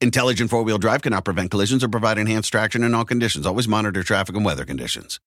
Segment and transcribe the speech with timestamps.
[0.00, 3.46] Intelligent four wheel drive cannot prevent collisions or provide enhanced traction in all conditions.
[3.46, 5.20] Always monitor traffic and weather conditions.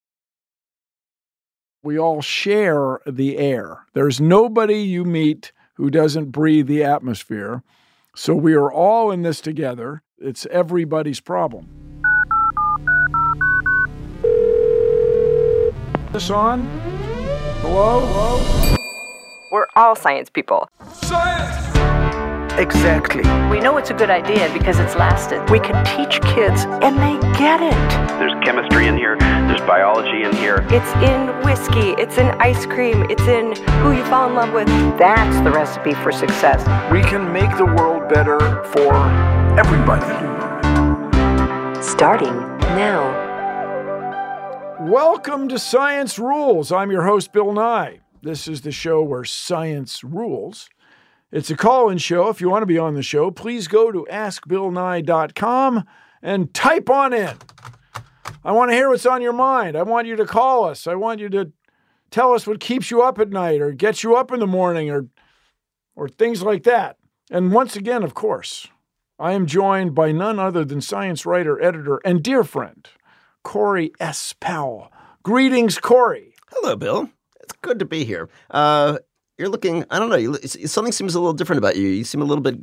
[1.84, 3.86] We all share the air.
[3.94, 7.64] There's nobody you meet who doesn't breathe the atmosphere.
[8.16, 10.02] So we are all in this together.
[10.18, 11.70] It's everybody's problem.
[16.12, 16.64] This on?
[17.62, 18.00] Hello?
[18.06, 18.76] Hello?
[19.52, 20.68] We're all science people.
[22.58, 23.22] Exactly.
[23.52, 25.48] We know it's a good idea because it's lasted.
[25.52, 27.90] We can teach kids and they get it.
[28.18, 30.66] There's chemistry in here, there's biology in here.
[30.72, 34.66] It's in whiskey, it's in ice cream, it's in who you fall in love with.
[34.98, 36.62] That's the recipe for success.
[36.92, 38.92] We can make the world better for
[39.60, 40.08] everybody.
[41.84, 42.36] Starting
[42.74, 43.26] now.
[44.82, 46.72] Welcome to Science Rules.
[46.72, 48.00] I'm your host, Bill Nye.
[48.24, 50.70] This is the show where science rules.
[51.32, 52.30] It's a call in show.
[52.30, 55.84] If you want to be on the show, please go to askbillnye.com
[56.22, 57.36] and type on in.
[58.46, 59.76] I want to hear what's on your mind.
[59.76, 60.88] I want you to call us.
[60.88, 61.52] I want you to
[62.12, 64.90] tell us what keeps you up at night or gets you up in the morning
[64.90, 65.08] or
[65.98, 66.98] or things like that.
[67.30, 68.68] And once again, of course,
[69.20, 72.88] I am joined by none other than science writer, editor, and dear friend,
[73.44, 74.34] Corey S.
[74.40, 74.92] Powell.
[75.24, 76.36] Greetings, Corey.
[76.52, 77.10] Hello, Bill.
[77.42, 78.30] It's good to be here.
[78.52, 79.00] Uh,
[79.38, 79.86] you're looking.
[79.90, 80.16] I don't know.
[80.16, 81.88] You, something seems a little different about you.
[81.88, 82.58] You seem a little bit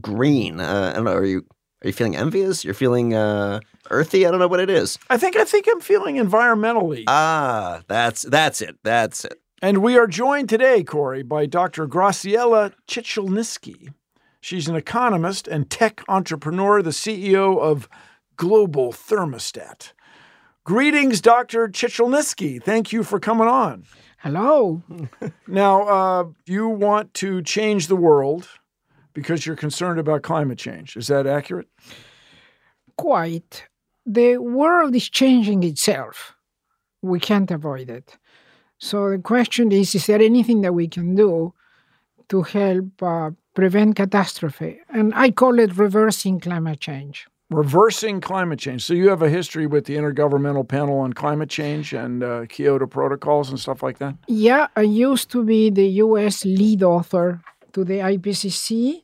[0.00, 0.60] green.
[0.60, 1.14] Uh, I don't know.
[1.14, 1.44] Are you
[1.82, 2.64] are you feeling envious?
[2.64, 3.60] You're feeling uh,
[3.90, 4.26] earthy.
[4.26, 4.98] I don't know what it is.
[5.08, 7.04] I think I think I'm feeling environmentally.
[7.06, 8.76] Ah, that's that's it.
[8.84, 9.40] That's it.
[9.62, 11.86] And we are joined today, Corey, by Dr.
[11.86, 13.92] Graciela Chichilnisky.
[14.40, 17.86] She's an economist and tech entrepreneur, the CEO of
[18.36, 19.92] Global Thermostat.
[20.64, 21.68] Greetings, Dr.
[21.68, 22.62] Chichilnisky.
[22.62, 23.84] Thank you for coming on.
[24.22, 24.82] Hello.
[25.46, 28.46] Now, uh, you want to change the world
[29.14, 30.94] because you're concerned about climate change.
[30.94, 31.68] Is that accurate?
[32.98, 33.64] Quite.
[34.04, 36.34] The world is changing itself.
[37.00, 38.18] We can't avoid it.
[38.76, 41.54] So the question is is there anything that we can do
[42.28, 44.80] to help uh, prevent catastrophe?
[44.90, 47.26] And I call it reversing climate change.
[47.50, 48.84] Reversing climate change.
[48.84, 52.86] So you have a history with the Intergovernmental Panel on Climate Change and uh, Kyoto
[52.86, 54.14] protocols and stuff like that?
[54.28, 59.02] Yeah, I used to be the US lead author to the IPCC.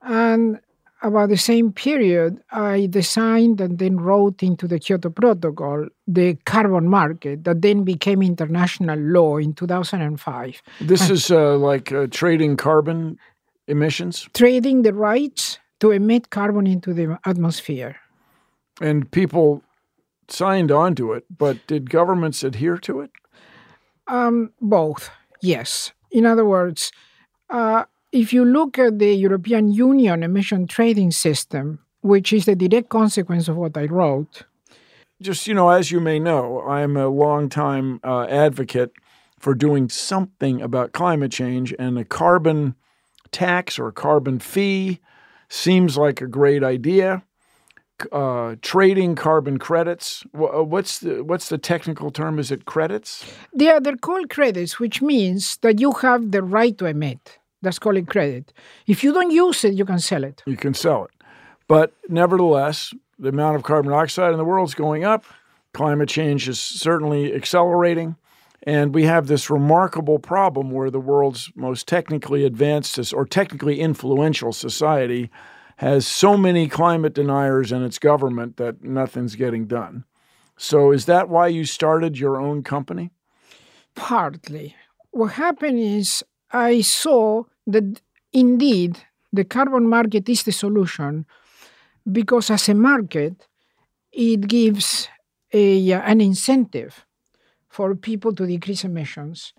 [0.00, 0.60] And
[1.02, 6.88] about the same period, I designed and then wrote into the Kyoto Protocol the carbon
[6.88, 10.62] market that then became international law in 2005.
[10.80, 13.18] This And is uh, like uh, trading carbon
[13.66, 17.96] emissions, trading the rights to emit carbon into the atmosphere.
[18.80, 19.62] and people
[20.28, 23.10] signed on to it, but did governments adhere to it?
[24.06, 25.10] Um, both,
[25.40, 25.92] yes.
[26.10, 26.92] In other words,
[27.48, 32.88] uh, if you look at the European Union emission trading system, which is the direct
[32.88, 34.44] consequence of what I wrote,
[35.22, 38.92] Just, you know, as you may know, I'm a longtime uh, advocate
[39.38, 42.74] for doing something about climate change, and a carbon
[43.30, 45.00] tax or carbon fee
[45.48, 47.22] seems like a great idea.
[48.12, 50.22] Uh, trading carbon credits.
[50.34, 52.38] uh, What's the what's the technical term?
[52.38, 53.24] Is it credits?
[53.58, 57.38] are they're called credits, which means that you have the right to emit.
[57.62, 58.52] That's called a credit.
[58.86, 60.42] If you don't use it, you can sell it.
[60.46, 61.10] You can sell it,
[61.68, 65.24] but nevertheless, the amount of carbon dioxide in the world is going up.
[65.72, 68.16] Climate change is certainly accelerating.
[68.66, 74.52] And we have this remarkable problem where the world's most technically advanced or technically influential
[74.52, 75.30] society
[75.76, 80.04] has so many climate deniers in its government that nothing's getting done.
[80.56, 83.10] So, is that why you started your own company?
[83.94, 84.74] Partly.
[85.10, 88.00] What happened is I saw that
[88.32, 88.98] indeed
[89.32, 91.26] the carbon market is the solution
[92.10, 93.46] because as a market,
[94.12, 95.08] it gives
[95.52, 97.04] a, an incentive
[97.76, 99.52] for people to decrease emissions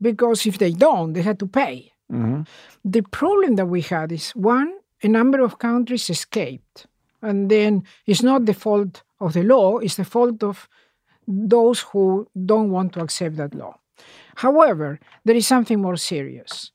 [0.00, 1.92] because if they don't, they had to pay.
[2.96, 4.70] The problem that we had is one,
[5.02, 6.86] a number of countries escaped.
[7.20, 7.72] And then
[8.06, 10.68] it's not the fault of the law, it's the fault of
[11.26, 13.74] those who don't want to accept that law.
[14.36, 16.72] However, there is something more serious.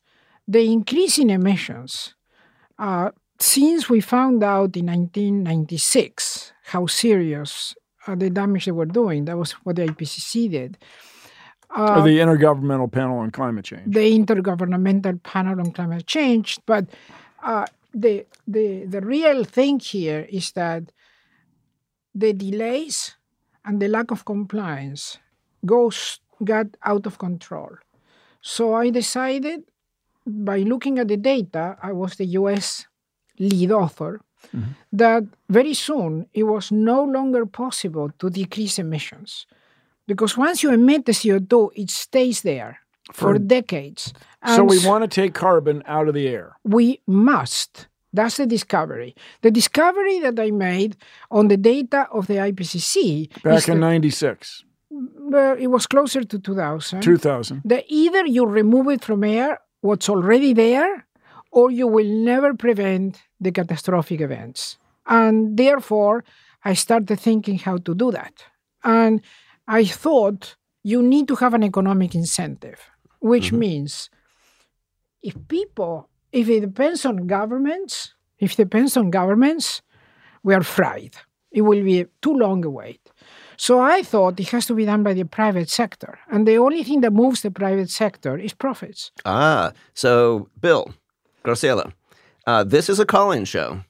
[0.48, 2.16] The increase in emissions,
[2.78, 7.76] uh, since we found out in 1996 how serious
[8.08, 10.78] uh, the damage they were doing, that was what the IPCC did.
[11.76, 13.94] Or the Intergovernmental Panel on Climate Change.
[13.94, 16.60] the Intergovernmental Panel on Climate Change.
[16.66, 16.88] But
[17.44, 20.92] uh, the, the, the real thing here is that
[22.14, 23.16] the delays
[23.64, 25.18] and the lack of compliance
[25.66, 27.78] goes, got out of control.
[28.42, 29.64] So I decided,
[30.26, 32.86] by looking at the data, I was the US
[33.40, 34.22] lead author,
[34.56, 34.72] Mm-hmm.
[34.94, 39.46] that very soon it was no longer possible to decrease emissions.
[40.08, 42.80] Because once you emit the CO2, it stays there
[43.14, 44.14] for, For- decades.
[44.46, 46.54] So we want to take carbon out of the air.
[46.64, 47.88] we must.
[48.14, 49.16] That's the discovery.
[49.42, 50.98] The discovery that I made
[51.30, 56.40] on the data of the IPCC Back in that- 96, well, it was closer to
[56.40, 57.02] 2000.
[57.02, 57.62] 2000.
[57.64, 61.06] That either you remove it from air, what's already there,
[61.52, 64.78] or you will never prevent the catastrophic events.
[65.08, 66.24] And therefore,
[66.64, 68.46] I started thinking how to do that.
[68.84, 69.22] And
[69.68, 72.80] I thought you need to have an economic incentive,
[73.20, 74.10] which means
[75.22, 79.82] if people, if it depends on governments, if it depends on governments,
[80.44, 81.16] we are fried.
[81.52, 83.02] It will be too long a wait.
[83.58, 86.18] So I thought it has to be done by the private sector.
[86.32, 89.12] And the only thing that moves the private sector is profits.
[89.26, 90.92] Ah, so Bill
[91.46, 91.92] Graciela,
[92.48, 93.84] uh, this is a call-in show,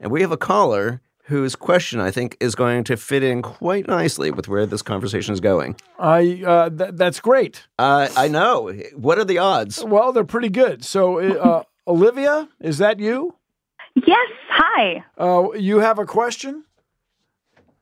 [0.00, 3.86] and we have a caller whose question I think is going to fit in quite
[3.86, 5.76] nicely with where this conversation is going.
[5.98, 7.66] I uh, th- that's great.
[7.78, 8.72] Uh, I know.
[8.94, 9.84] What are the odds?
[9.84, 10.84] Well, they're pretty good.
[10.84, 13.34] So, uh, Olivia, is that you?
[13.94, 15.04] Yes, hi.
[15.18, 16.64] Uh, you have a question?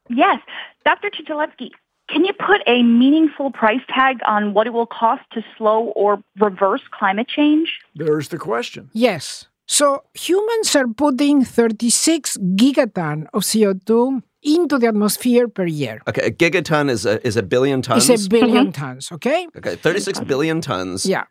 [0.08, 0.38] Yes,
[0.84, 1.10] Dr.
[1.10, 1.70] Chichalevsky,
[2.08, 6.22] can you put a meaningful price tag on what it will cost to slow or
[6.38, 7.78] reverse climate change?
[7.94, 8.90] There's the question.
[8.92, 9.46] Yes.
[9.66, 16.00] So humans are putting 36 gigaton of CO2 into the atmosphere per year.
[16.08, 18.08] Okay, a gigaton is a is a billion tons.
[18.08, 19.48] It's a 1000000000 tons, okay?
[19.56, 21.04] okay, thirty-six billion tons.
[21.04, 21.24] Yeah.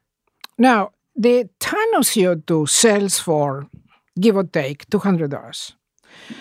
[0.57, 3.67] Now, the ton of CO2 sells for,
[4.19, 5.73] give or take, $200.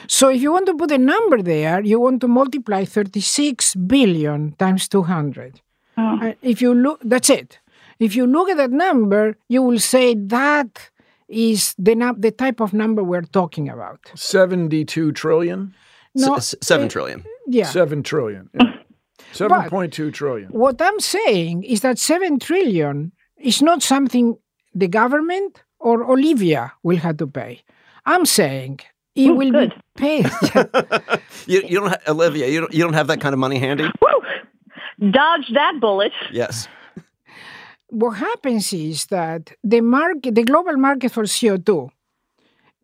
[0.08, 4.52] So if you want to put a number there, you want to multiply 36 billion
[4.52, 5.60] times 200.
[5.96, 7.60] Uh, if you look, that's it.
[7.98, 10.90] If you look at that number, you will say that
[11.34, 13.98] is the, the type of number we're talking about.
[14.14, 15.74] 72 trillion?
[16.14, 17.24] No, S- seven eh, trillion.
[17.48, 17.66] yeah.
[17.66, 18.48] 7 trillion.
[18.54, 18.72] Yeah.
[19.32, 20.48] 7.2 trillion.
[20.50, 24.36] What I'm saying is that 7 trillion is not something
[24.74, 27.62] the government or Olivia will have to pay.
[28.06, 28.80] I'm saying
[29.16, 29.74] it will good.
[29.96, 30.30] be paid.
[31.46, 32.46] You, you don't, ha- Olivia.
[32.48, 33.84] You don't, you don't have that kind of money handy.
[34.00, 35.10] Woo!
[35.10, 36.12] Dodge that bullet.
[36.32, 36.68] Yes.
[37.94, 41.90] What happens is that the market, the global market for CO2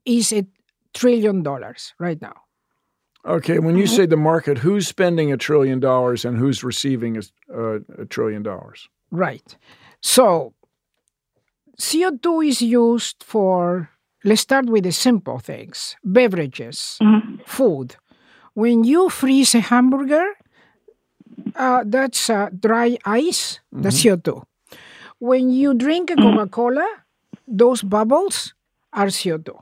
[0.04, 0.46] is a
[0.94, 2.34] trillion dollars right now.
[3.26, 7.22] Okay, when you say the market, who's spending a trillion dollars and who's receiving a,
[7.54, 8.88] uh, a trillion dollars?
[9.10, 9.56] Right.
[10.00, 10.54] So
[11.78, 13.90] CO2 is used for,
[14.24, 16.98] let's start with the simple things beverages,
[17.44, 17.96] food.
[18.54, 20.26] When you freeze a hamburger,
[21.56, 24.42] uh, that's uh, dry ice, that's CO2.
[25.20, 26.22] When you drink a mm.
[26.22, 26.88] Coca Cola,
[27.46, 28.54] those bubbles
[28.92, 29.54] are CO2.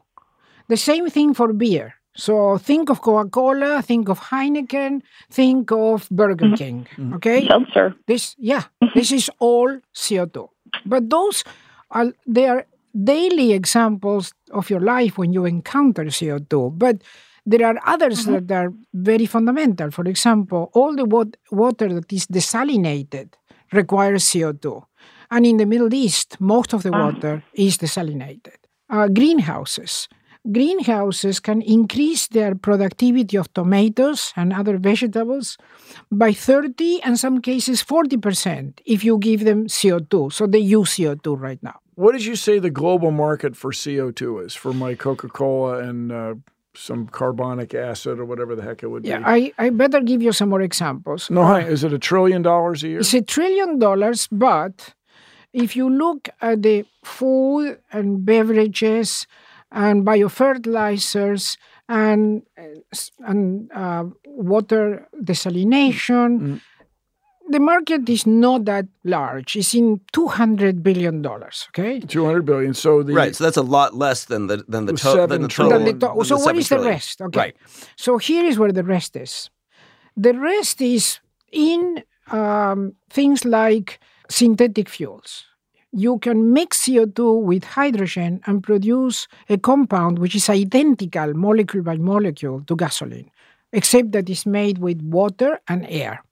[0.69, 1.95] The same thing for beer.
[2.15, 6.55] So think of Coca Cola, think of Heineken, think of Burger mm-hmm.
[6.55, 6.87] King.
[6.97, 7.15] Mm.
[7.15, 7.47] Okay?
[7.47, 7.95] Seltzer.
[8.07, 8.99] This, yeah, mm-hmm.
[8.99, 10.49] this is all CO2.
[10.85, 11.45] But those
[11.91, 12.67] are they are
[13.05, 16.79] daily examples of your life when you encounter CO2.
[16.79, 17.03] But
[17.47, 18.47] there are others mm-hmm.
[18.47, 19.91] that are very fundamental.
[19.91, 23.31] For example, all the wat- water that is desalinated
[23.73, 24.85] requires CO2.
[25.31, 28.57] And in the Middle East, most of the water is desalinated.
[28.91, 30.09] Uh, greenhouses.
[30.51, 35.59] Greenhouses can increase their productivity of tomatoes and other vegetables
[36.11, 40.33] by 30 and some cases 40% if you give them CO2.
[40.33, 41.81] So they use CO2 right now.
[41.97, 46.13] What did you say the global market for CO2 is for my Coca Cola and
[46.13, 46.35] uh,
[46.75, 49.53] some carbonic acid or whatever the heck it would Yeah, be?
[49.59, 51.29] I, I better give you some more examples.
[51.29, 53.01] no, hi, is it a trillion dollars a year?
[53.01, 54.95] It's a trillion dollars, but
[55.65, 59.27] if you look at the food and beverages
[59.73, 61.57] and biofertilizers
[61.88, 62.43] and
[63.27, 66.61] and uh, water desalination,
[67.50, 69.57] the market is not that large.
[69.57, 71.67] It's in two hundred billion dollars.
[71.71, 72.00] Okay.
[72.00, 72.75] 200 billion.
[72.75, 75.43] So the Right, so that's a lot less than the than the, The to- than
[75.43, 75.71] the total.
[75.79, 77.21] Than the to- than so the what seven the rest?
[77.23, 77.38] Okay.
[77.41, 77.57] Right.
[77.97, 79.50] So here is where the rest is.
[80.17, 81.21] The rest is
[81.53, 85.45] in um, things like synthetic fuels.
[85.91, 91.97] You can mix CO2 with hydrogen and produce a compound which is identical molecule by
[91.97, 93.31] molecule to gasoline,
[93.73, 96.23] except that it's made with water and air.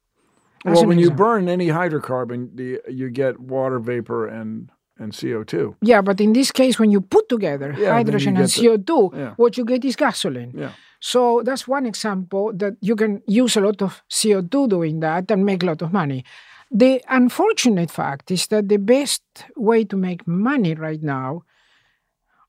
[0.67, 5.77] As well, when you burn any hydrocarbon, the, you get water vapor and and CO2.
[5.83, 9.35] Yeah, but in this case, when you put together you hydrogen and the- CO2, yeah.
[9.37, 10.53] what you get is gasoline.
[10.55, 10.71] Yeah.
[11.01, 15.45] So that's one example that you can use a lot of CO2 doing that and
[15.45, 16.25] make a lot of money.
[16.71, 19.23] The unfortunate fact is that the best
[19.57, 21.43] way to make money right now,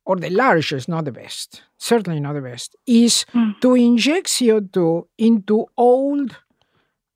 [0.06, 3.52] or the largest, not the best, certainly not the best, is hmm.
[3.62, 6.38] to inject CO2 into old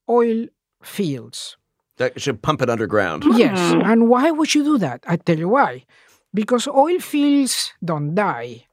[0.09, 0.47] oil
[0.83, 1.57] fields.
[1.97, 3.23] That should pump it underground.
[3.23, 3.37] Hmm.
[3.37, 3.59] Yes.
[3.83, 5.03] And why would you do that?
[5.07, 5.85] I tell you why.
[6.33, 8.65] Because oil fields don't die,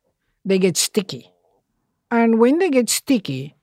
[0.44, 1.32] they get sticky.
[2.10, 3.56] And when they get sticky,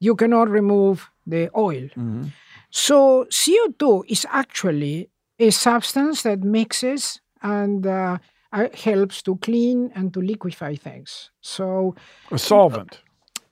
[0.00, 1.88] you cannot remove the oil.
[1.96, 2.28] Mm-hmm.
[2.76, 8.18] So CO2 is actually a substance that mixes and uh,
[8.52, 11.30] uh, helps to clean and to liquefy things.
[11.40, 11.94] So
[12.32, 13.00] A solvent.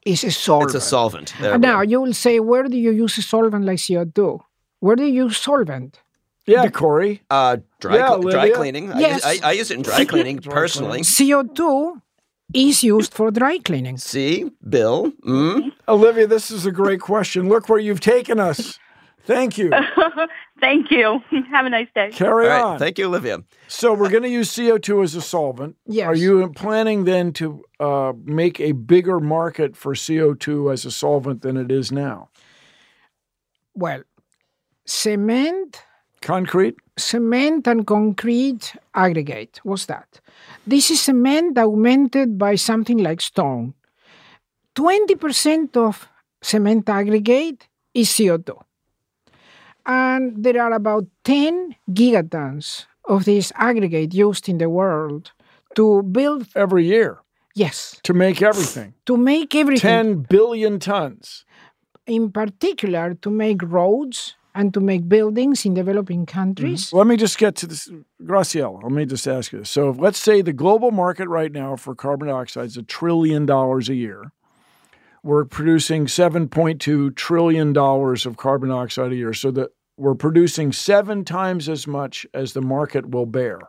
[0.05, 0.75] it's a solvent.
[0.75, 1.35] It's a solvent.
[1.41, 4.41] There now you will say, where do you use a solvent like CO2?
[4.81, 6.01] Where do you use solvent?
[6.45, 7.23] Yeah, Corey.
[7.31, 8.87] Uh, dry, Yeah, cl- dry cleaning.
[8.99, 9.25] Yes.
[9.25, 11.03] I, use, I, I use it in dry cleaning personally.
[11.03, 12.01] CO2
[12.55, 13.99] is used for dry cleaning.
[13.99, 15.13] See, Bill.
[15.25, 15.71] Mm?
[15.87, 17.49] Olivia, this is a great question.
[17.49, 18.81] Look where you've taken us.
[19.25, 19.71] Thank you.
[20.61, 21.21] Thank you.
[21.51, 22.11] Have a nice day.
[22.11, 22.63] Carry All right.
[22.63, 22.79] on.
[22.79, 23.39] Thank you, Olivia.
[23.69, 25.77] so we're going to use CO2 as a solvent.
[25.87, 26.07] Yes.
[26.09, 31.43] Are you planning then to uh, make a bigger market for CO2 as a solvent
[31.43, 32.31] than it is now?
[33.75, 34.03] Well,
[34.85, 35.83] cement,
[36.21, 36.77] Concrete?
[36.99, 39.61] cement and concrete aggregate.
[39.63, 40.21] What's that?
[40.67, 43.75] This is cement augmented by something like stone.
[44.77, 46.09] 20% of
[46.43, 48.61] cement aggregate is CO2.
[49.87, 55.33] And there are about 10 gigatons of this aggregate used in the world
[55.75, 57.19] to build, Every year
[57.55, 58.95] yes, to make everything.
[59.07, 59.81] to make everything.
[59.81, 61.45] 10 billion tons.
[62.07, 66.87] in particular to make roads and to make buildings in developing countries.
[66.87, 66.97] Mm-hmm.
[66.99, 67.89] Let me just get to this.
[68.23, 69.71] Graciela, let me just ask you this.
[69.71, 73.47] So, if, let's say the global market right now for carbon dioxide is a trillion
[73.47, 74.33] dollars a year.
[75.23, 79.33] We're producing $7.2 trillion of carbon dioxide a year.
[79.33, 83.61] So that we're producing seven times as much as the market will bear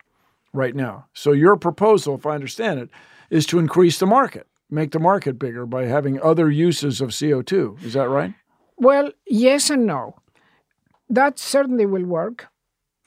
[0.54, 1.06] right now.
[1.14, 2.90] So, your proposal, if I understand it,
[3.30, 7.84] is to increase the market, make the market bigger by having other uses of CO2.
[7.84, 8.34] Is that right?
[8.78, 10.16] Well, yes and no.
[11.10, 12.48] That certainly will work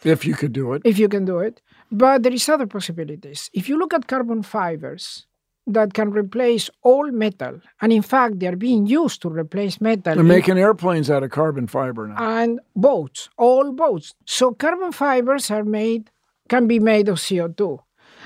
[0.05, 0.83] If you could do it.
[0.85, 1.62] if you can do it.
[1.91, 3.50] But there is other possibilities.
[3.53, 5.26] If you look at carbon fibers
[5.66, 10.14] that can replace all metal, and in fact they are being used to replace metal
[10.14, 12.16] They're making airplanes out of carbon fiber now.
[12.18, 14.14] and boats, all boats.
[14.26, 16.11] So carbon fibers are made
[16.49, 17.80] can be made of CO2.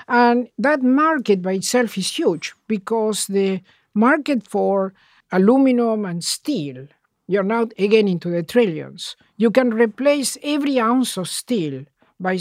[0.08, 3.62] And that market by itself is huge because the
[3.94, 4.92] market for
[5.32, 6.86] aluminum and steel,
[7.26, 9.16] you're now again into the trillions.
[9.36, 11.84] You can replace every ounce of steel
[12.18, 12.38] by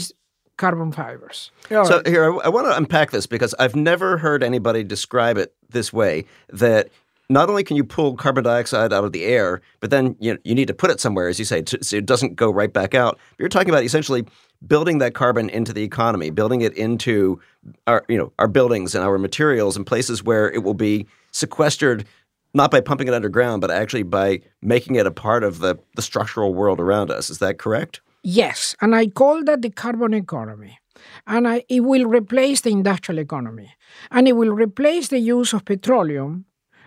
[0.60, 1.50] carbon fibers.
[1.70, 5.38] Yeah, So here, I, I want to unpack this because I've never heard anybody describe
[5.38, 6.26] it this way.
[6.50, 6.90] That
[7.30, 10.54] not only can you pull carbon dioxide out of the air, but then you you
[10.54, 12.94] need to put it somewhere, as you say, to, so it doesn't go right back
[12.94, 13.18] out.
[13.30, 14.24] But you're talking about essentially
[14.66, 17.40] building that carbon into the economy, building it into
[17.86, 22.04] our you know our buildings and our materials and places where it will be sequestered.
[22.52, 26.02] Not by pumping it underground, but actually by making it a part of the, the
[26.02, 27.30] structural world around us.
[27.30, 28.00] Is that correct?
[28.22, 30.78] Yes, and I call that the carbon economy.
[31.26, 33.72] And I, it will replace the industrial economy.
[34.10, 36.44] And it will replace the use of petroleum,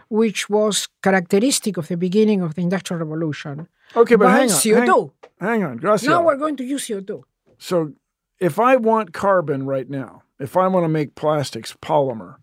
[0.10, 3.68] which was characteristic of the beginning of the Industrial Revolution.
[3.96, 4.48] Okay, but hang on.
[4.50, 5.12] CO2.
[5.40, 6.10] Hang, hang on, Graciela.
[6.10, 7.24] Now we're going to use CO2.
[7.58, 7.94] So
[8.40, 12.36] if I want carbon right now, if I want to make plastics polymer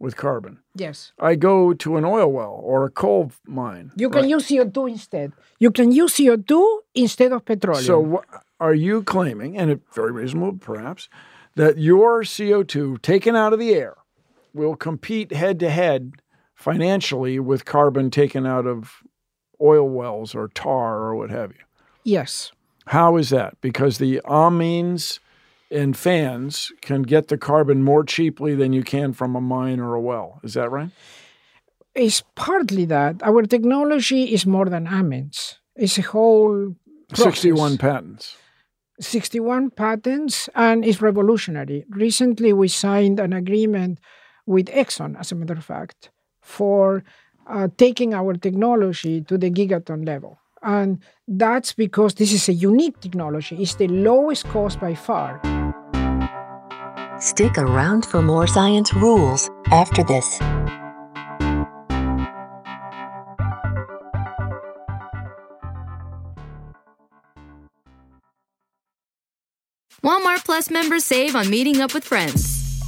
[0.00, 1.12] with carbon, Yes.
[1.18, 3.90] I go to an oil well or a coal mine.
[3.96, 5.32] You can use CO2 instead.
[5.58, 7.84] You can use CO2 instead of petroleum.
[7.84, 8.22] So
[8.60, 11.08] are you claiming, and it's very reasonable perhaps,
[11.56, 13.96] that your CO2 taken out of the air
[14.54, 16.12] will compete head to head
[16.54, 19.02] financially with carbon taken out of
[19.60, 21.64] oil wells or tar or what have you?
[22.04, 22.52] yes.
[22.86, 23.60] How is that?
[23.60, 25.18] Because the amines
[25.70, 29.94] and fans can get the carbon more cheaply than you can from a mine or
[29.94, 30.40] a well.
[30.42, 30.90] Is that right?
[31.94, 33.22] It's partly that.
[33.22, 35.56] Our technology is more than amines.
[35.74, 36.74] It's a whole
[37.08, 37.34] process.
[37.34, 38.36] 61 patents.
[39.00, 41.84] 61 patents, and it's revolutionary.
[41.90, 44.00] Recently, we signed an agreement
[44.46, 46.10] with Exxon, as a matter of fact,
[46.40, 47.04] for
[47.46, 50.38] uh, taking our technology to the gigaton level.
[50.62, 53.56] And that's because this is a unique technology.
[53.62, 55.40] It's the lowest cost by far.
[57.20, 60.38] Stick around for more science rules after this.
[70.04, 72.57] Walmart Plus members save on meeting up with friends.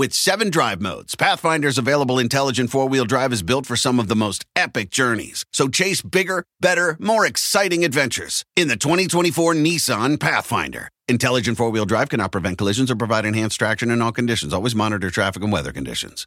[0.00, 4.08] With seven drive modes, Pathfinder's available intelligent four wheel drive is built for some of
[4.08, 5.44] the most epic journeys.
[5.52, 10.88] So chase bigger, better, more exciting adventures in the 2024 Nissan Pathfinder.
[11.06, 14.54] Intelligent four wheel drive cannot prevent collisions or provide enhanced traction in all conditions.
[14.54, 16.26] Always monitor traffic and weather conditions.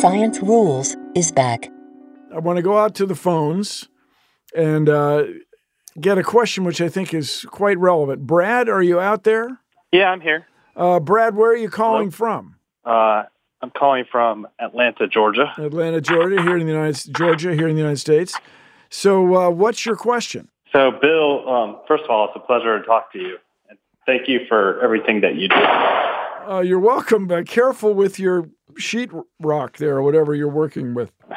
[0.00, 1.68] Science Rules is back.
[2.32, 3.88] I want to go out to the phones
[4.54, 5.24] and uh,
[5.98, 8.26] get a question which I think is quite relevant.
[8.26, 9.60] Brad, are you out there?
[9.92, 10.46] Yeah, I'm here.
[10.76, 12.56] Uh, Brad, where are you calling from?
[12.84, 13.24] Uh,
[13.62, 15.52] I'm calling from Atlanta, Georgia.
[15.58, 18.34] Atlanta, Georgia, here in the United Georgia, here in the United States.
[18.88, 20.48] So, uh, what's your question?
[20.72, 23.36] So, Bill, um, first of all, it's a pleasure to talk to you,
[23.68, 25.56] and thank you for everything that you do.
[25.56, 27.26] Uh, you're welcome.
[27.26, 29.10] But careful with your sheet
[29.40, 31.12] rock there, or whatever you're working with.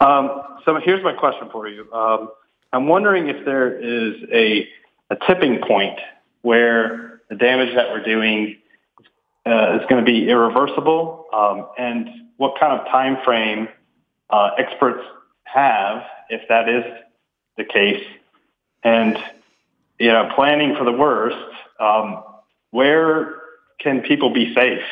[0.00, 1.90] um, so, here's my question for you.
[1.92, 2.28] Um,
[2.72, 4.68] I'm wondering if there is a,
[5.10, 5.98] a tipping point
[6.42, 8.56] where the damage that we're doing
[9.46, 13.68] uh, is going to be irreversible, um, and what kind of time frame
[14.28, 15.02] uh, experts
[15.44, 16.84] have if that is
[17.56, 18.04] the case,
[18.84, 19.18] and
[19.98, 21.36] you know, planning for the worst.
[21.78, 22.22] Um,
[22.70, 23.36] where
[23.80, 24.82] can people be safe,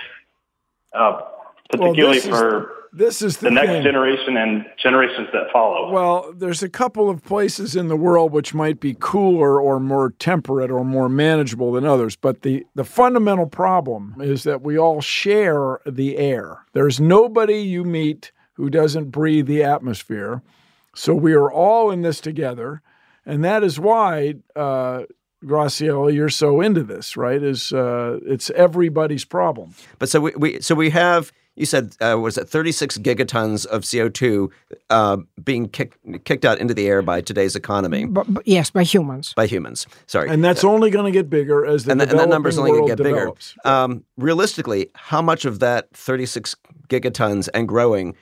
[0.93, 1.21] uh,
[1.71, 5.91] particularly well, for this is the, the next generation and generations that follow?
[5.91, 10.11] Well, there's a couple of places in the world which might be cooler or more
[10.19, 15.01] temperate or more manageable than others, but the the fundamental problem is that we all
[15.01, 16.65] share the air.
[16.73, 20.43] There's nobody you meet who doesn't breathe the atmosphere.
[20.95, 22.83] So we are all in this together,
[23.25, 25.05] and that is why, uh,
[25.45, 27.43] Graciela, you're so into this, right?
[27.43, 29.75] Is uh, it's everybody's problem.
[29.99, 33.83] But so we, we so we have you said uh, was it 36 gigatons of
[33.83, 34.51] CO2
[34.91, 38.07] uh, being kicked kicked out into the air by today's economy?
[38.07, 39.33] But, but yes, by humans.
[39.35, 39.87] By humans.
[40.07, 40.29] Sorry.
[40.29, 42.73] And that's only going to get bigger as the and, the, and that number's only
[42.73, 43.55] going to get develops.
[43.55, 43.75] bigger.
[43.75, 46.57] Um, realistically, how much of that 36
[46.89, 48.17] gigatons and growing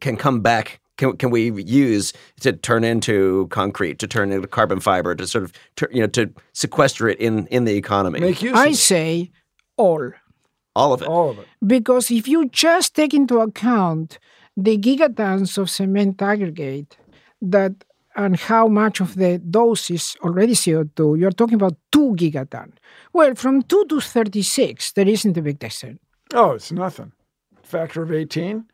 [0.00, 4.80] can come back can, can we use to turn into concrete, to turn into carbon
[4.80, 5.52] fiber, to sort of
[5.90, 8.20] you know to sequester it in in the economy?
[8.20, 8.56] Make use.
[8.56, 9.30] I say
[9.76, 10.12] all.
[10.76, 11.08] All of it.
[11.08, 11.46] All of it.
[11.64, 14.18] Because if you just take into account
[14.56, 16.96] the gigatons of cement aggregate
[17.40, 17.84] that
[18.16, 22.72] and how much of the dose is already CO2, you're talking about two gigaton.
[23.12, 26.00] Well, from two to thirty-six, there isn't a big difference.
[26.32, 27.12] Oh, it's nothing.
[27.62, 28.66] Factor of eighteen.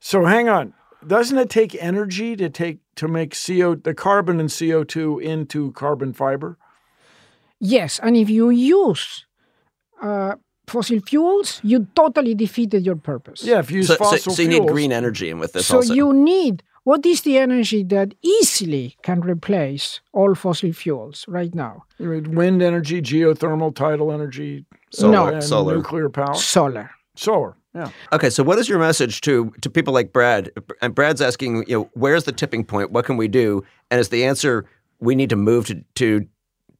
[0.00, 0.74] So hang on
[1.06, 6.12] doesn't it take energy to take to make CO the carbon and CO2 into carbon
[6.12, 6.58] fiber?
[7.60, 9.26] Yes, and if you use
[10.02, 10.34] uh,
[10.66, 13.42] fossil fuels, you totally defeated your purpose.
[13.42, 15.52] Yeah, if you use so, fossil so, so you fuels, need green energy in with
[15.52, 15.94] this so also.
[15.94, 21.84] you need what is the energy that easily can replace all fossil fuels right now?
[21.98, 25.74] Wind energy, geothermal, tidal energy, solar, and solar.
[25.74, 27.56] nuclear power, solar, solar.
[27.76, 27.90] Yeah.
[28.10, 30.50] Okay, so what is your message to to people like Brad?
[30.80, 32.90] And Brad's asking, you know, where's the tipping point?
[32.90, 33.64] What can we do?
[33.90, 34.64] And is the answer
[34.98, 36.26] we need to move to to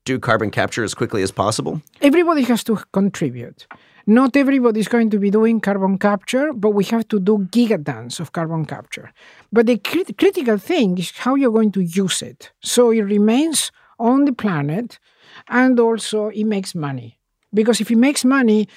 [0.06, 1.82] do carbon capture as quickly as possible?
[2.00, 3.66] Everybody has to contribute.
[4.06, 8.20] Not everybody is going to be doing carbon capture, but we have to do gigatons
[8.20, 9.12] of carbon capture.
[9.52, 12.52] But the crit- critical thing is how you're going to use it.
[12.62, 15.00] So it remains on the planet
[15.48, 17.18] and also it makes money.
[17.52, 18.68] Because if it makes money,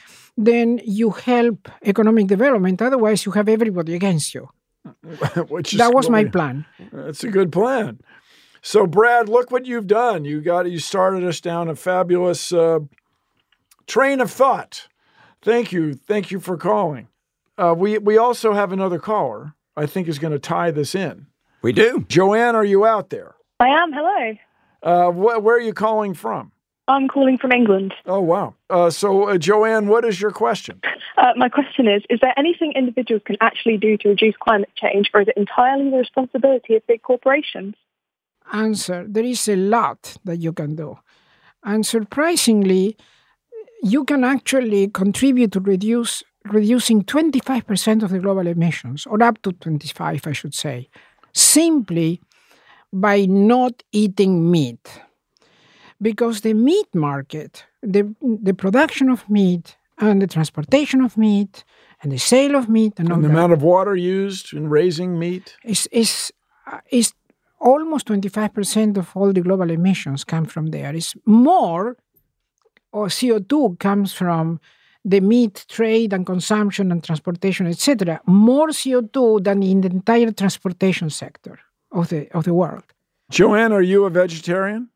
[0.45, 2.82] then you help economic development.
[2.82, 4.49] Otherwise, you have everybody against you.
[5.49, 6.65] Which that was my plan.
[6.93, 7.99] That's a good plan.
[8.62, 10.25] So, Brad, look what you've done.
[10.25, 12.80] You got you started us down a fabulous uh,
[13.88, 14.88] train of thought.
[15.41, 17.08] Thank you, thank you for calling.
[17.58, 19.54] Uh, we we also have another caller.
[19.75, 21.28] I think is going to tie this in.
[21.62, 22.06] We do.
[22.08, 23.36] Joanne, are you out there?
[23.60, 23.91] I am.
[23.93, 24.38] Hello.
[24.82, 26.52] Uh, wh- where are you calling from?
[26.89, 27.93] I'm calling from England.
[28.06, 28.56] Oh wow.
[28.69, 30.82] Uh, so, uh, Joanne, what is your question?
[31.17, 35.10] Uh, my question is Is there anything individuals can actually do to reduce climate change,
[35.13, 37.75] or is it entirely the responsibility of big corporations?
[38.52, 40.97] Answer There is a lot that you can do.
[41.63, 42.97] And surprisingly,
[43.84, 49.52] you can actually contribute to reduce reducing 25% of the global emissions, or up to
[49.52, 50.89] 25, I should say,
[51.34, 52.21] simply
[52.91, 55.02] by not eating meat.
[56.01, 61.63] Because the meat market, the, the production of meat and the transportation of meat
[62.01, 65.57] and the sale of meat and, And the amount of water used in raising meat.
[65.63, 66.31] is, is,
[66.71, 67.13] uh, is
[67.59, 70.95] almost 25% of all the global emissions come from there.
[70.95, 71.97] It's more,
[72.91, 74.59] or CO2 comes from
[75.03, 78.21] the meat trade and consumption and transportation, etc.
[78.25, 81.59] More CO2 than in the entire transportation sector
[81.91, 82.83] of the, of the world.
[83.31, 84.89] Joanne, are you a vegetarian?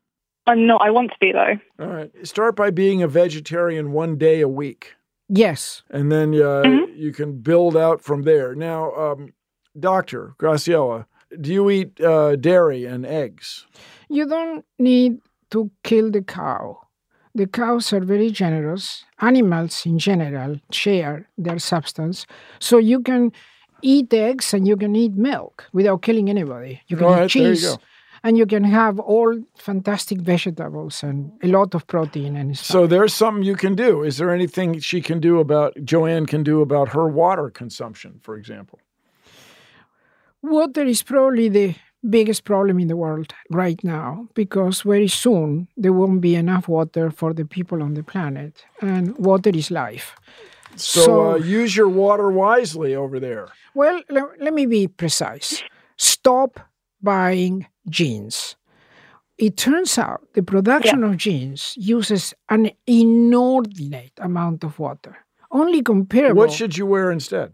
[0.46, 0.82] I'm not.
[0.82, 1.58] I want to be, though.
[1.80, 2.10] All right.
[2.26, 4.94] Start by being a vegetarian one day a week.
[5.28, 5.82] Yes.
[5.90, 6.62] and then uh,
[6.94, 8.54] you can build out from there.
[8.54, 9.32] Now, um,
[9.78, 11.06] Doctor Graciela,
[11.40, 13.66] do you eat uh, dairy and eggs?
[14.10, 16.78] You don't need to kill the cow.
[17.34, 19.04] The cows are very generous.
[19.20, 22.26] Animals in general share their substance.
[22.60, 23.32] So you can
[23.82, 26.82] eat eggs and you can eat milk without killing anybody.
[26.86, 27.78] You can All eat right, there you cheese.
[28.24, 32.66] And you can have all fantastic vegetables and a lot of protein and stuff.
[32.66, 34.02] So there's something you can do.
[34.02, 38.34] Is there anything she can do about Joanne can do about her water consumption, for
[38.36, 38.78] example?
[40.42, 41.74] Water is probably the
[42.08, 47.10] biggest problem in the world right now because very soon there won't be enough water
[47.10, 48.64] for the people on the planet.
[48.80, 50.16] And water is life.
[50.76, 53.48] So, uh, use your water wisely over there.
[53.74, 55.62] Well, le- let me be precise.
[55.96, 56.60] Stop
[57.00, 58.56] buying jeans.
[59.38, 65.16] It turns out the production of jeans uses an inordinate amount of water,
[65.50, 66.36] only comparable.
[66.38, 67.52] What should you wear instead?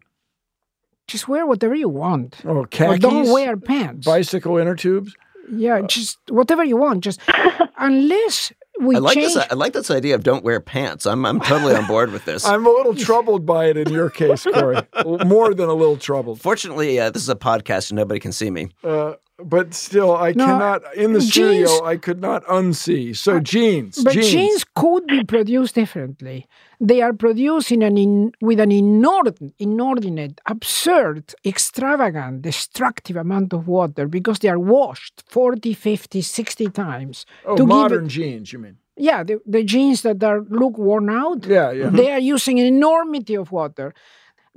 [1.07, 2.37] just wear whatever you want.
[2.45, 3.01] Oh, Or khakis.
[3.01, 4.07] don't wear pants.
[4.07, 5.13] Bicycle inner tubes.
[5.51, 7.03] Yeah, just whatever you want.
[7.03, 7.19] Just
[7.79, 9.35] unless we I like change.
[9.35, 9.47] this.
[9.51, 11.07] I like this idea of don't wear pants.
[11.07, 12.45] I'm I'm totally on board with this.
[12.53, 14.83] I'm a little troubled by it in your case, Corey.
[15.27, 16.41] More than a little troubled.
[16.41, 18.69] Fortunately, uh, this is a podcast and nobody can see me.
[18.85, 21.33] Uh, but still, I No, cannot in the jeans-
[21.71, 21.85] studio.
[21.85, 23.17] I could not unsee.
[23.17, 24.31] So uh, jeans, But jeans.
[24.31, 26.47] jeans could be produced differently.
[26.81, 33.67] They are produced in an in, with an inordinate, inordinate, absurd, extravagant, destructive amount of
[33.69, 37.27] water because they are washed 40, 50, 60 times.
[37.45, 38.77] Oh, to give modern it- jeans, you mean?
[38.97, 41.47] yeah, the, the jeans that are look worn out.
[41.47, 41.89] Yeah, yeah.
[41.91, 43.93] They are using an enormity of water.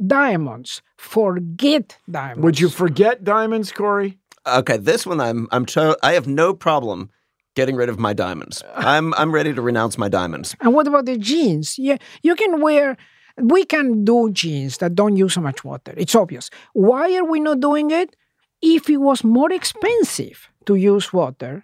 [0.06, 2.44] Diamonds, forget diamonds.
[2.44, 4.18] Would you forget diamonds, Corey?
[4.46, 7.10] Okay, this one I'm I'm to- I have no problem
[7.56, 8.64] getting rid of my diamonds.
[8.76, 10.56] I'm I'm ready to renounce my diamonds.
[10.62, 11.78] And what about the jeans?
[11.80, 12.98] Yeah, you can wear.
[13.38, 15.94] We can do jeans that don't use so much water.
[15.98, 16.50] It's obvious.
[16.74, 18.16] Why are we not doing it?
[18.62, 21.64] If it was more expensive to use water,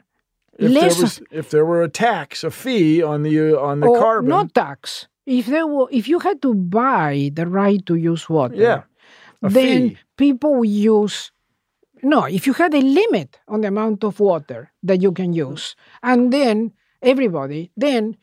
[0.57, 3.79] If less there was, if there were a tax, a fee on the uh, on
[3.81, 5.07] the or carbon, not tax.
[5.25, 8.81] If there were, if you had to buy the right to use water, Yeah,
[9.43, 9.97] a then fee.
[10.17, 11.31] people would use.
[12.03, 15.75] No, if you had a limit on the amount of water that you can use,
[16.01, 18.17] and then everybody, then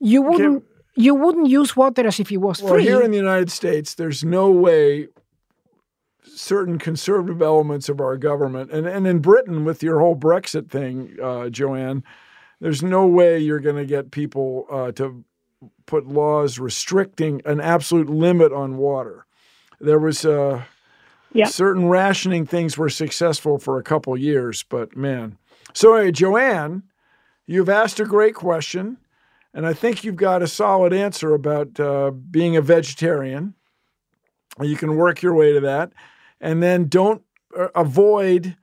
[0.00, 0.64] you wouldn't
[0.94, 2.82] you wouldn't use water as if it was Well, free.
[2.84, 5.08] here in the United States, there's no way
[6.34, 11.16] certain conservative elements of our government, and, and in Britain with your whole Brexit thing,
[11.22, 12.04] uh, Joanne,
[12.60, 15.24] there's no way you're going to get people uh, to
[15.86, 19.26] put laws restricting an absolute limit on water.
[19.80, 20.62] There was uh,
[21.34, 21.46] Yeah.
[21.46, 25.38] certain rationing things were successful for a couple years, but man.
[25.72, 26.82] So, Joanne,
[27.46, 28.98] you've asked a great question.
[29.54, 33.54] And I think you've got a solid answer about uh, being a vegetarian.
[34.60, 35.92] You can work your way to that.
[36.40, 37.22] And then don't
[37.56, 38.56] uh, avoid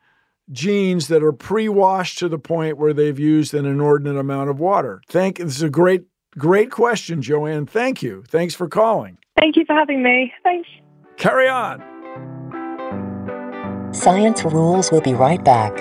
[0.52, 5.02] jeans that are pre-washed to the point where they've used an inordinate amount of water.
[5.08, 6.06] Thank this is a great
[6.38, 7.68] great question, Joanne.
[7.68, 8.24] Thank you.
[8.28, 9.18] Thanks for calling.
[9.40, 10.34] Thank you for having me.
[10.44, 10.68] Thanks.
[11.18, 11.99] Carry on.
[13.92, 15.76] Science Rules will be right back.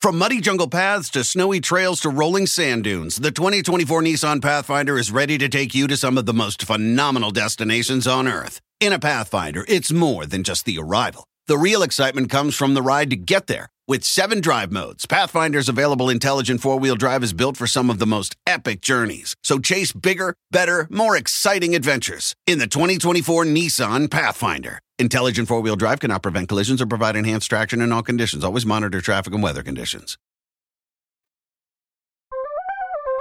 [0.00, 4.98] From muddy jungle paths to snowy trails to rolling sand dunes, the 2024 Nissan Pathfinder
[4.98, 8.60] is ready to take you to some of the most phenomenal destinations on Earth.
[8.80, 11.24] In a Pathfinder, it's more than just the arrival.
[11.48, 13.70] The real excitement comes from the ride to get there.
[13.86, 17.98] With seven drive modes, Pathfinder's available intelligent four wheel drive is built for some of
[17.98, 19.34] the most epic journeys.
[19.42, 24.80] So chase bigger, better, more exciting adventures in the 2024 Nissan Pathfinder.
[24.98, 28.44] Intelligent four wheel drive cannot prevent collisions or provide enhanced traction in all conditions.
[28.44, 30.18] Always monitor traffic and weather conditions.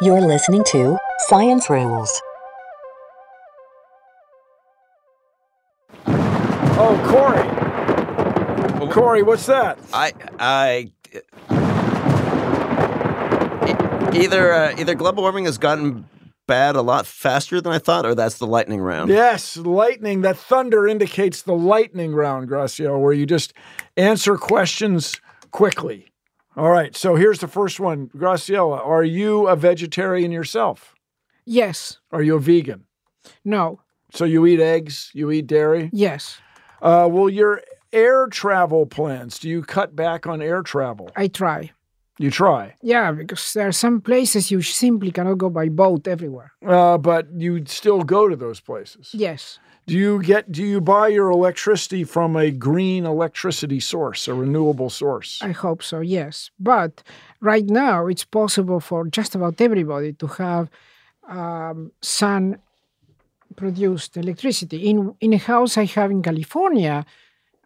[0.02, 0.98] You're listening to
[1.30, 2.22] Science Rules.
[6.06, 7.57] Oh, Corey.
[8.98, 9.78] Corey, what's that?
[9.94, 10.92] I, I.
[14.18, 16.10] either uh, either global warming has gotten
[16.48, 19.12] bad a lot faster than I thought, or that's the lightning round.
[19.12, 20.22] Yes, lightning.
[20.22, 23.54] That thunder indicates the lightning round, Graciela, where you just
[23.96, 26.08] answer questions quickly.
[26.56, 28.10] All right, so here's the first one.
[28.16, 30.96] Graciela, are you a vegetarian yourself?
[31.46, 32.00] Yes.
[32.12, 32.86] Are you a vegan?
[33.46, 33.80] No.
[34.12, 35.92] So you eat eggs, you eat dairy?
[35.94, 36.40] Yes.
[36.82, 41.10] Uh, well, your air travel plans, do you cut back on air travel?
[41.16, 41.72] I try.
[42.20, 42.74] You try.
[42.82, 46.52] Yeah, because there are some places you simply cannot go by boat everywhere.
[46.66, 49.12] Uh, but you still go to those places.
[49.14, 49.60] Yes.
[49.86, 54.90] Do you get do you buy your electricity from a green electricity source, a renewable
[54.90, 55.40] source?
[55.42, 56.52] I hope so, yes.
[56.60, 57.04] But
[57.40, 60.70] right now, it's possible for just about everybody to have
[61.30, 62.58] um, sun
[63.56, 64.90] produced electricity.
[64.90, 67.06] In, in a house I have in California,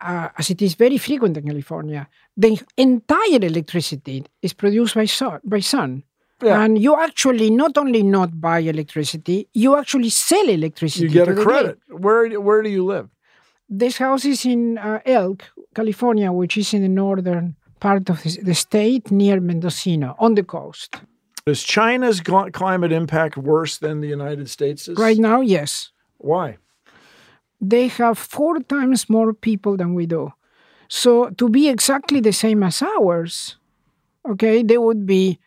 [0.01, 5.39] uh, as it is very frequent in California, the entire electricity is produced by sun.
[5.43, 6.03] By sun.
[6.43, 6.63] Yeah.
[6.63, 11.05] And you actually not only not buy electricity, you actually sell electricity.
[11.05, 11.79] You get a credit.
[11.87, 12.01] grid.
[12.01, 13.09] Where where do you live?
[13.69, 15.43] This house is in uh, Elk,
[15.75, 20.43] California, which is in the northern part of the, the state near Mendocino, on the
[20.43, 21.01] coast.
[21.45, 24.97] Is China's climate impact worse than the United States is?
[24.97, 25.91] Right now, yes.
[26.17, 26.57] Why?
[27.61, 30.33] They have four times more people than we do.
[30.87, 33.57] So to be exactly the same as ours,
[34.27, 35.39] okay, they would be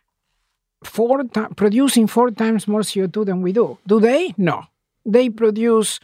[0.84, 1.24] four
[1.56, 3.78] producing four times more CO2 than we do.
[3.86, 4.34] Do they?
[4.36, 4.64] No.
[5.04, 6.00] They produce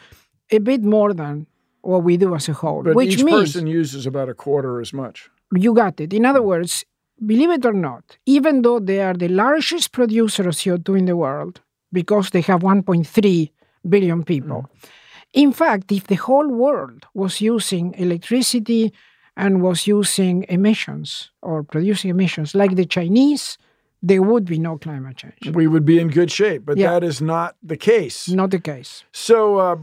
[0.50, 1.46] a bit more than
[1.82, 4.80] what we do as a whole, But which each means person uses about a quarter
[4.80, 5.30] as much.
[5.54, 6.12] you got it.
[6.12, 6.84] In other words,
[7.24, 11.16] believe it or not, even though they are the largest producer of CO2 in the
[11.16, 11.60] world,
[11.92, 13.50] because they have 1.3
[13.88, 14.88] billion people, mm.
[15.32, 18.92] In fact, if the whole world was using electricity
[19.36, 23.56] and was using emissions or producing emissions like the Chinese,
[24.02, 25.54] there would be no climate change.
[25.54, 26.92] We would be in good shape, but Yeah.
[26.92, 28.28] that is not the case.
[28.28, 29.04] Not the case.
[29.12, 29.76] So, uh,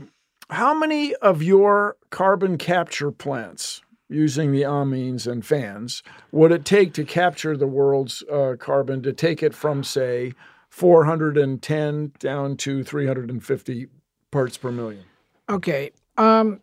[0.50, 6.94] how many of your carbon capture plants using the amines and fans would it take
[6.94, 10.34] to capture the world's uh, carbon to take it from, say,
[10.70, 13.88] 410 down to 350
[14.32, 15.04] parts per million?
[15.50, 15.92] Okay.
[16.18, 16.60] Um,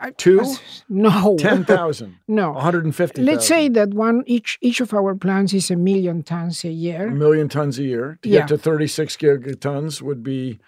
[0.00, 0.42] I- Two?
[0.88, 1.36] No.
[1.38, 2.16] 10,000?
[2.28, 2.52] no.
[2.52, 3.24] 150,000?
[3.24, 7.08] Let's say that one each each of our plants is a million tons a year.
[7.08, 8.18] A million tons a year.
[8.22, 8.40] To Yeah.
[8.40, 10.58] get to 36 gigatons would be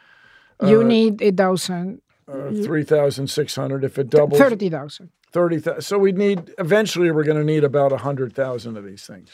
[0.63, 3.85] you uh, need a thousand, uh, 3,600.
[3.85, 5.11] If it doubles, thirty thousand.
[5.33, 5.83] 30,000.
[5.83, 9.29] So we'd need, eventually, we're going to need about 100,000 of these things.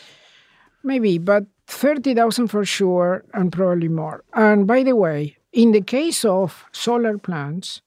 [0.83, 4.25] Maybe, but 30,000 for sure, and probably more.
[4.35, 7.83] And by the way, in the case of solar plants,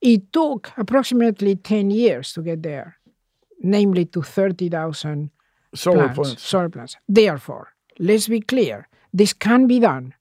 [0.00, 2.96] it took approximately 10 years to get there,
[3.62, 5.30] namely to 30,000
[5.74, 6.42] Solar plants, plants.
[6.42, 6.96] Solar plants.
[7.08, 10.14] Therefore, let's be clear this can be done.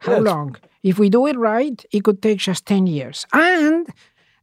[0.00, 0.24] How Yes.
[0.24, 0.56] long?
[0.82, 3.26] If we do it right, it could take just 10 years.
[3.32, 3.86] And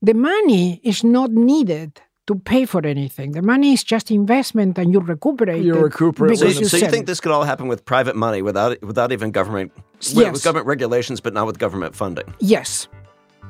[0.01, 2.01] the money is not needed
[2.33, 3.31] to pay for anything.
[3.33, 6.87] The money is just investment and you recuperate You recuperate So, you, you so you
[6.89, 7.05] think it.
[7.07, 10.31] this could all happen with private money without without even government with, Yes.
[10.33, 12.33] with government regulations, but not with government funding?
[12.39, 12.87] Yes.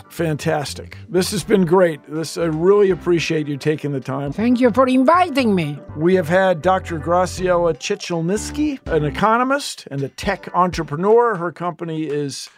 [0.09, 0.97] Fantastic.
[1.09, 1.99] This has been great.
[2.07, 4.31] This I really appreciate you taking the time.
[4.31, 5.79] Thank you for inviting me.
[5.97, 6.99] We have had Dr.
[6.99, 11.35] Graciela Chichilnisky, an economist and a tech entrepreneur.
[11.35, 12.49] Her company is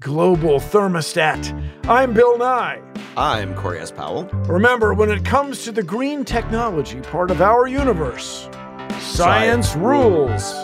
[0.00, 1.52] Global Thermostat.
[1.88, 2.80] I'm Bill Nye.
[3.16, 3.90] I'm Corey S.
[3.90, 4.24] Powell.
[4.46, 8.48] Remember, when it comes to the green technology part of our universe,
[9.00, 10.54] science, rules.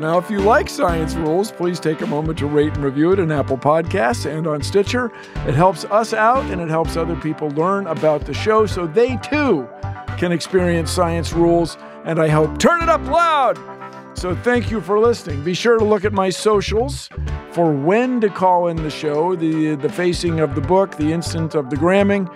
[0.00, 3.18] Now, if you like Science Rules, please take a moment to rate and review it
[3.18, 5.12] in Apple Podcasts and on Stitcher.
[5.46, 9.16] It helps us out and it helps other people learn about the show so they
[9.18, 9.68] too
[10.18, 13.75] can experience Science Rules and I hope turn it up loud.
[14.16, 15.44] So thank you for listening.
[15.44, 17.10] Be sure to look at my socials
[17.50, 21.54] for when to call in the show, the the facing of the book, the instant
[21.54, 22.26] of the gramming.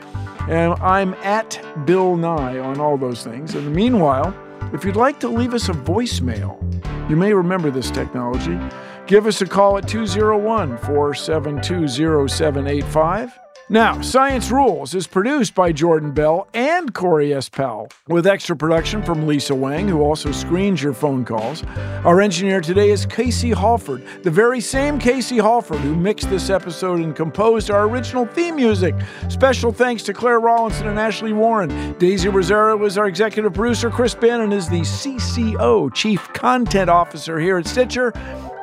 [0.51, 3.55] And I'm at Bill Nye on all those things.
[3.55, 4.35] And meanwhile,
[4.75, 6.61] if you'd like to leave us a voicemail,
[7.09, 8.59] you may remember this technology.
[9.07, 11.89] Give us a call at 201 472
[12.29, 13.39] 0785.
[13.71, 17.49] Now, Science Rules is produced by Jordan Bell and Corey S.
[17.49, 21.63] Powell, with extra production from Lisa Wang, who also screens your phone calls.
[22.05, 26.99] Our engineer today is Casey Holford, the very same Casey Holford who mixed this episode
[26.99, 28.97] and composed our original theme music.
[29.29, 31.97] Special thanks to Claire Rawlinson and Ashley Warren.
[31.99, 33.89] Daisy Rosario was our executive producer.
[33.89, 38.13] Chris Bannon is the CCO, Chief Content Officer here at Stitcher.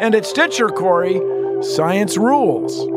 [0.02, 1.22] And at Stitcher, Corey,
[1.62, 2.97] Science Rules.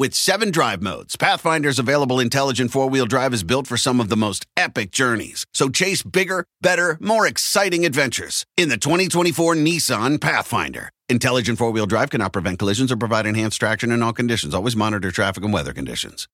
[0.00, 4.08] With seven drive modes, Pathfinder's available intelligent four wheel drive is built for some of
[4.08, 5.44] the most epic journeys.
[5.52, 10.90] So chase bigger, better, more exciting adventures in the 2024 Nissan Pathfinder.
[11.08, 14.54] Intelligent four wheel drive cannot prevent collisions or provide enhanced traction in all conditions.
[14.54, 16.28] Always monitor traffic and weather conditions.